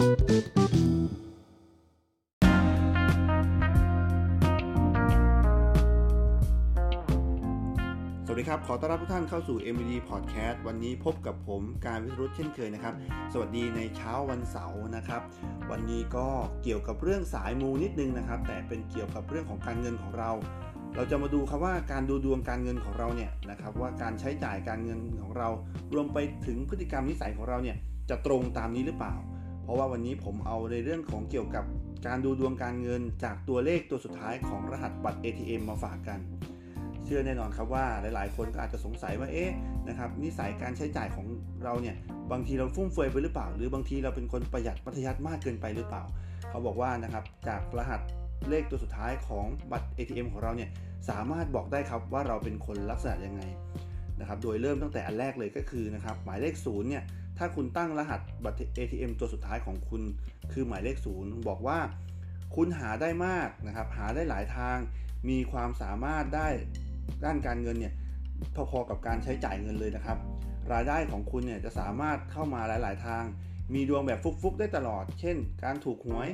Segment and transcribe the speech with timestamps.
[0.00, 0.08] สวัส
[8.40, 12.94] ดีครับ ขอต้อนรับทุกท่านเข้าสู่ MD Podcast วันนี้พบกับผมการวิรุตเช่นเคยนะครับ
[13.32, 15.22] สวัสดีในเช้าวันเสาร์นะครับ
[15.70, 16.26] วันนี้ก็
[16.62, 20.30] เกี่ยวกับเรื่องสายมูนิดนึงนะครับ แต่เป็นเกี่ยวกับเรื่องของการเงินของเรา
[20.94, 25.48] เราจะมาดูครับว่าการดูดวงการเงินของเราเนี่ยนะครับว่าการใช้จ่ายการเงินของเรา
[25.94, 27.76] รวมไปถึงพฤติกรรมนิสัยของเราเนี่ย
[28.10, 29.16] จะตรงตามนี้หรือเปล่า
[29.70, 31.64] ราะว่าวันนี้ผมเอาในเรื่องของเกี่ยวกับ
[32.06, 36.20] การดูดวงการเงินจากตัวเลขตัวสุดท้ายของรหัสบัตร ATM มาฝากกัน
[37.04, 39.50] เชื่อแน่นอนครับว่าหลาย ๆ คนก็อาจจะสงสัยว่าเอ๊ะ
[39.88, 41.26] นะครับนิสัยการใช้จ่ายของ
[41.64, 41.96] เราเนี่ย
[42.32, 46.04] บางทีเราฟุ่มเฟือยไปหรือเปล่า หรือบางทีเราเป็นคนประหยัดมัธยัติมากเกินไปหรือเปล่า
[46.50, 48.00] เขาบอกว่านะครับจากรหัส
[48.48, 50.70] เลขตัวสุดท้ายของบัตร ATM ของเราเนี่ย
[51.08, 53.42] สามารถบอกได้ครับว่าเราเป็นคนลักษณะยังไง
[54.20, 57.04] นะครับโดยเริ่มตั้งแต่อันแรกเลยก็คือนะครับหมายเลข0เนี่ย
[57.42, 60.02] ถ้าคุณตั้งรหัสบัตร ATM ตัวสุดท้ายของคุณ
[60.52, 61.78] คือหมายเลข0บอกว่า
[62.54, 64.76] คุณหาได้มากนะครับ หาได้หลายทาง
[65.28, 66.48] มีความสามารถได้
[67.24, 67.94] ด้านการเงินเนี่ย
[68.70, 70.18] พอๆกับการใช้จ่ายเงินเลยนะครับ
[70.72, 73.24] รายได้ของคุณเนี่ยจะสามารถเข้ามาหลาย ๆ ทาง
[73.74, 76.28] มีดวงแบบฟุกๆ ได้ตลอด เช่น การถูกหวย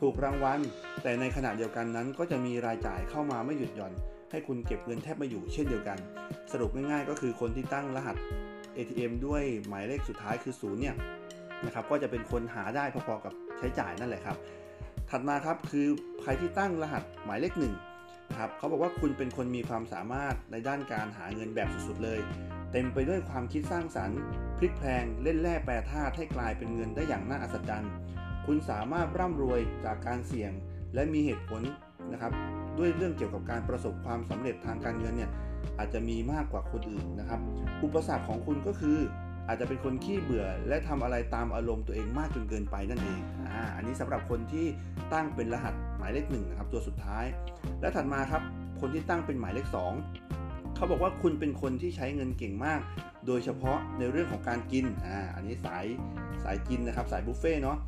[0.00, 0.60] ถูกรางวัล
[1.02, 3.92] แต่ในขณะเดียวกันนั้น ก็จะมีรายจ่ายเข้ามาไม่หยุดหย่อน
[4.30, 5.98] ให้คุณเก็บเงินแทบไม่อยู่เช่นเดียวกัน
[6.52, 8.16] สรุปง่ายๆ ก็คือคนที่ตั้งรหัส
[8.76, 10.96] ATM ด้วยหมายเลขสุดท้ายคือ0เนี่ย
[11.64, 14.36] นะครับก็จะเป็นคนหาได้พอๆกับใช้จ่ายนั่นแหละครับ
[15.10, 15.86] ถัดมาครับคือ
[16.22, 17.74] ใครที่ตั้งรหัสหมายเลขหนึ่ง
[18.30, 22.20] นะครับเขาบอกว่าคุณเป็นคนมีความสามารถในด้านการหาเงินแบบสุดๆเลย
[22.72, 24.18] เต็มไปด้วยความคิดสร้างสรรค์
[24.58, 27.92] พลิกแพลงเล่นแร่แปรธาตุให้กลายเป็นเงินได้อย่างน่าอัศจรรย์
[28.46, 30.52] คุณสามารถร่ำรวยจากการเสี่ยง
[30.94, 31.62] และมีเหตุผล
[32.12, 32.32] นะครับ
[32.78, 35.30] ด้วยเรื่องเกี่ยวกับการประสบความสำเร็จทางการเงินเนี่ย
[35.78, 37.40] อาจจะมีมากกว่าคนอื่นนะครับ
[37.84, 38.98] อุปสรรคของคุณก็คือ
[39.48, 43.20] อาจจะเป็นคนขี้เบื่อ และทำอะไรตามอารมณ์ตัวเองมากจนเกินไปนั่นเอง
[43.52, 44.66] อ่าอันนี้สำหรับคนที่
[45.12, 47.24] ตั้งเป็นรหัสหมายเลขหนึ่งนะครับตัวสุดท้าย
[47.80, 48.42] และถัดมาครับ
[48.80, 49.66] คนที่ตั้งเป็นหมายเลข
[50.22, 52.80] 2 เขาบอกว่าคุณเป็นคนที่ใช้เงินเก่งมาก
[53.26, 55.84] โดยเฉพาะในเรื่องของการกินอ่าอันนี้สาย
[56.44, 57.78] สายกินนะครับสายบุฟเฟ่เนาะ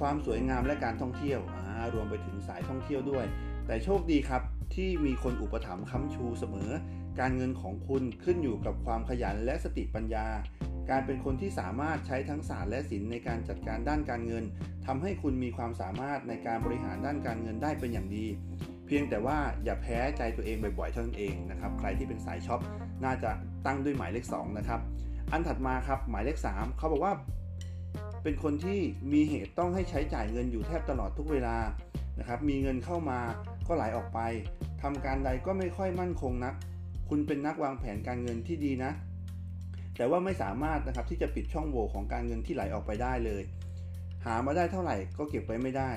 [0.00, 3.24] ความสวยงามและการท่องเที่ยวอ่ารวมไปถึงสายท่องเที่ยวด้วย
[3.66, 4.42] แต่โชคดีครับ
[4.74, 6.70] ที่มีคนอุปถัมภ์ค้ำชูเสมอ
[7.20, 10.26] การเงินของคุณขึ้นอยู่กับความขยันและสติปัญญา
[10.90, 14.44] การเป็นคนที่สามารถใช้ทั้งศาสตร์และศิลป์ในการจัดการด้านการเงิน
[14.86, 18.26] ทำให้คุณมีความสามารถในการบริหารด้านการเงินได้เป็นอย่างดี
[18.86, 22.60] เพียงแต่ว่าอย่าแพ้ใจตัวเองบ่อยๆเท่านั้นเองนะครับ ใครที่เป็นสายช็อป
[23.04, 23.30] น่าจะ
[23.66, 24.80] ตั้งด้วยหมายเลข2นะครับ
[25.32, 27.12] อันถัดมาครับหมายเลข 3 เขาบอกว่า
[28.22, 28.80] เป็นคนที่
[29.12, 31.56] มีเหตุต้องให้ใช้จ่ายเงินอยู่แทบตลอดทุกเวลา
[32.18, 33.18] นะครับ มีเงินเข้ามา
[33.68, 34.18] ก็ไหลออกไป
[34.82, 36.54] ทำการใดก็ไม่ค่อยมั่นคงนัก
[37.08, 38.92] คุณเป็นนักวางแผนการเงินที่ดีนะ
[39.96, 43.42] แต่ว่าไม่สามารถนะครับที่จะปิดช่องโหว่ของการเงินที่ไหลออกไปได้เลย
[44.26, 45.90] หามาได้เท่าไหร่ก็เก็บไว้ไม่ได้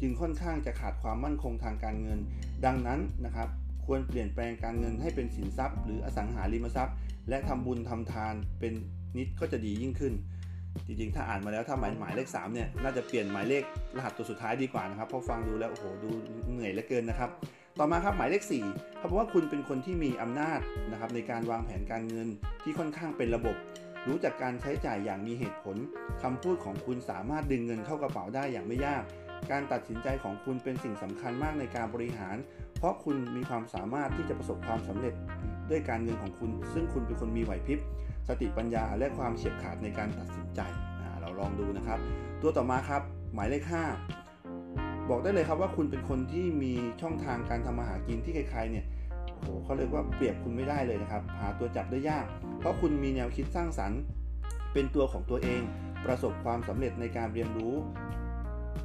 [0.00, 2.18] จึงค่อนข้างจะขาดความมั่นคงทางการเงิน
[2.64, 3.48] ดังนั้นนะครับ
[3.86, 6.96] ควรเปลี่ยนแปลงการเงินให้เป็นสินทรัพย์ หรืออสังหาริมทรัพย์
[7.28, 8.72] และทำบุญทำทานเป็น
[9.16, 10.14] นิดก็จะดียิ่งขึ้น
[10.86, 13.62] จริงๆ ถ้าอ่านมาแล้วถ้าหมายหมายเลข3เนี่ยน่าจะเปลี่ยนหมายเลข
[13.96, 16.10] รหัสตัวสุดท้ายดีกว่านะครับเพราะฟังดูแล้วโอ้โหดู
[16.52, 17.30] เหนื่อยเหลือเกินนะครับ
[17.78, 18.42] ต่อมาครับหมายเลข
[18.72, 22.28] 4เขาบอกว่าคุณเป็นคนที่มีอำนาจนะครับในการวางแผนการเงิน
[22.62, 23.56] ที่ค่อนข้างเป็นระบบ
[24.08, 25.76] รู้จักการใช้จ่ายอย่างมีเหตุผล
[26.22, 29.02] คำพูดของคุณสามารถดึงเงินเข้ากระเป๋าได้อย่างไม่ยาก
[29.50, 32.36] การตัดสินใจของคุณเป็นสิ่งสำคัญมากในการบริหาร
[32.78, 35.14] เพราะคุณมีความสามารถที่จะประสบความสำเร็จ
[35.70, 37.80] ด้วยการเงินของคุณ ซึ่งคุณเป็นคนมีไหวพริบ
[38.28, 40.60] สติปัญญาและความเฉียบขาดในการตัดสินใจ
[41.20, 41.98] เราลองดูนะครับ
[42.42, 43.02] ตัวต่อมาครับ
[43.34, 43.64] หมายเลข
[44.36, 48.84] 5 บอกได้เลยครับว่าคุณเป็นคนที่มีช่องทางการทำมาหากินที่ใครๆเนี่ย
[49.32, 52.26] โอ้โหเขาเรียกว่าเปรียบคุณไม่ได้เลยนะครับ หาตัวจับได้ยาก
[52.58, 54.00] เพราะคุณมีแนวคิดสร้างสรรค์
[54.72, 55.60] เป็นตัวของตัวเอง
[56.04, 57.74] ประสบความสำเร็จในการเรียนรู้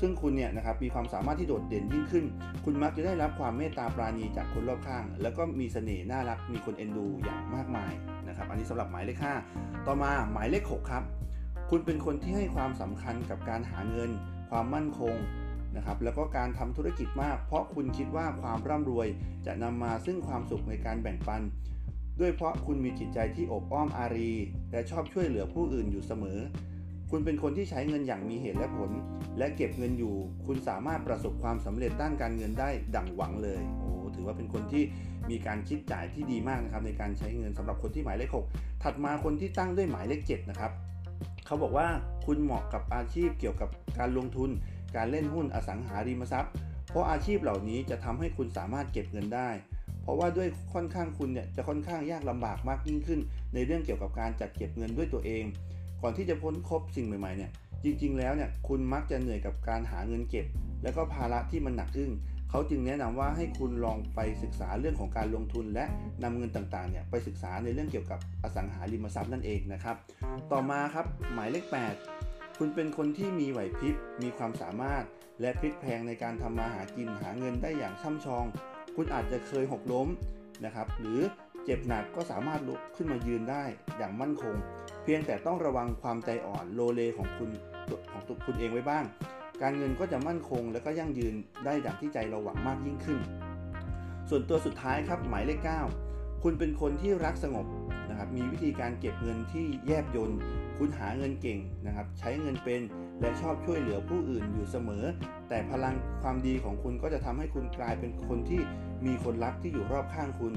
[0.00, 2.24] ซึ่งคุณเนี่ยนะครับมีความสามารถที่โดดเด่นยิ่งขึ้น
[2.64, 7.92] คุณมักจะได้รับความเมตตาปราณีจากคนรอบข้าง แล้วก็มีเสน่ห์น่ารัก มีคนเอ็นดูอย่างมากมาย
[8.28, 9.18] นะครับอันนี้สำหรับหมายเลข
[9.52, 11.02] 5 ต่อมาหมายเลข 6 ครับ
[11.70, 14.10] คุณเป็นคนที่ให้ความสำคัญกับการหาเงิน
[14.50, 15.14] ความมั่นคง
[15.76, 19.08] นะครับแล้วก็การทำธุรกิจมาก เพราะคุณคิดว่าความร่ำรวย
[19.46, 21.42] จะนำมาซึ่งความสุขในการแบ่งปัน
[22.20, 24.32] ด้วยเพราะคุณมีจิตใจที่อบอ้อมอารี
[24.72, 26.38] และชอบช่วยเหลือผู้อื่นอยู่เสมอ
[27.10, 28.90] คุณเป็นคนที่ใช้เงินอย่างมีเหตุและผล
[29.38, 30.14] และเก็บเงินอยู่
[30.46, 34.84] คุณสามารถประสบความสำเร็จด้านการเงินได้ดั่งหวังเลย โอ้ถือว่าเป็นคนที่
[35.30, 40.72] มีการคิดจ่ายที่ดีมากนะครับในการใช้เงินสำหรับคนที่หมายเลข 6 ถัดมาคนที่ตั้งด้วยหมายเลข 7 นะครับ
[41.46, 41.88] เขาบอกว่า
[42.26, 43.68] คุณเหมาะกับอาชีพเกี่ยวกับ
[43.98, 44.50] การลงทุน
[44.96, 46.52] การเล่นหุ้นอสังหาริมทรัพย์
[46.88, 49.50] เพราะอาชีพเหล่านี้จะทำให้คุณสามารถเก็บเงินได้
[50.02, 53.20] เพราะว่าด้วยค่อนข้างคุณเนี่ยจะค่อนข้างยากลำบากมากยิ่งขึ้น
[53.54, 55.44] ในเรื่องเกี่ยวกับการจัดเก็บเงินด้วยตัวเอง
[56.02, 57.50] ก่อนที่จะพ้นคบสิ่งใหม่ๆเนี่ย
[57.84, 60.46] จริงๆแล้วเนี่ยคุณมักจะเหนื่อยกับการหาเงินเก็บ
[60.82, 62.12] แล้วก็ภาระที่มันหนักอึ้ง
[62.50, 65.84] เขาจึงแนะนำว่าให้คุณลองไปศึกษาเรื่องของการลงทุน และ
[66.22, 69.96] นำเงินต่างๆเนี่ยไปศึกษาในเรื่องเกี่ยวกับอสังหาริมทรัพย์นั่นเองนะครับ
[70.52, 71.64] ต่อมาครับหมายเลข
[72.12, 75.04] 8 คุณเป็นคนที่มีไหวพริบมีความสามารถ
[75.40, 78.44] และพลิกแพงในการทำมาหากินหาเงินได้อย่างช่ำชอง
[78.96, 80.08] คุณอาจจะเคยหกล้ม
[80.64, 81.20] นะครับหรือ
[81.66, 83.64] เจ็บหนักก็สามารถลุกขึ้นมายืนได้
[83.98, 84.54] อย่างมั่นคง
[85.02, 87.50] เพียงแต่ต้องระวังความใจอ่อนโลเลของคุณ
[88.10, 89.04] ของตัวคุณเองไว้บ้าง
[89.62, 91.34] การเงินก็จะมั่นคง และก็ยั่งยืน
[91.64, 93.18] ได้ดังที่ใจเราหวังมากยิ่งขึ้น
[94.28, 95.60] ส่วนตัวสุดท้ายครับหมายเลข
[96.02, 97.66] 9 คุณเป็นคนที่รักสงบ
[98.10, 100.32] นะครับมีวิธีการเก็บเงินที่แยบยน
[100.78, 102.82] คุณหาเงินเก่งนะครับใช้เงินเป็น
[103.20, 105.04] และชอบช่วยเหลือผู้อื่นอยู่เสมอ
[105.48, 108.60] แต่พลังความดีของคุณก็จะทำให้คุณกลายเป็นคนที่
[109.06, 110.52] มีคนรักที่อยู่รอบข้างคุณ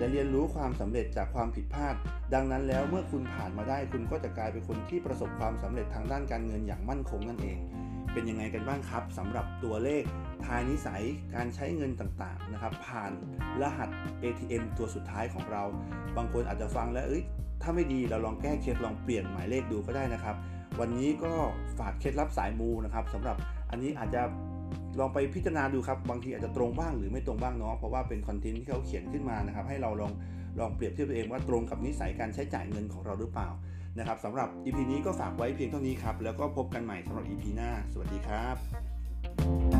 [0.00, 1.94] จะเรียนรู้ความสำเร็จจากความผิดพลาด
[2.34, 7.58] ดังนั้นแล้วเมื่อคุณผ่านมาได้คุณก็จะกลายเป็นคนที่ประสบความสำเร็จทางด้านการเงินอย่างมั่นคงนั่นเอง
[8.12, 10.02] เป็นยังไงกันบ้างครับสำหรับตัวเลข
[10.46, 11.02] ทายนิสัย
[11.34, 13.10] การใช้เงินต่างๆนะครับ ผ่าน
[13.60, 13.88] รหัส
[14.22, 15.62] ATM ตัวสุดท้ายของเรา
[16.16, 17.22] บางคนอาจจะฟังแล้วเอ้ย
[17.62, 20.36] ถ้าไม่ดีเราลองแก้เคล็ดลองเปลี่ยนหมายเลขดูก็ได้นะครับ
[20.80, 21.32] วันนี้ก็
[21.78, 23.36] ฝากเคล็ดลับสายมูนะครับสำหรับ
[23.70, 24.22] อันนี้อาจจะ
[24.98, 30.12] ลองไปพิจารณาดูครับบางทีอาจจะตรงบ้างหรือไม่ตรงบ้างเนาะเพราะว่าเป็นคอนเทนต์ที่เขาเขียนขึ้นมานะครับให้เราลอง
[30.60, 33.48] ลองเปรียบเทียบตัวเองว่าตรงกับนิสัยการใช้จ่ายเงินของเราหรือเปล่า
[33.98, 39.79] นะครับสำหรับ EP นี้ก็ฝากไว้เพียงเท่านี้ครับแล้วก็พบกันใหม่สำหรับ EP หน้า สวัสดีครับ